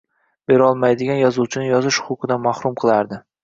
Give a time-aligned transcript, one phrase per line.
[0.51, 3.25] Berolmaydigan yozuvchini yozish huquqidan mahrum qilardi.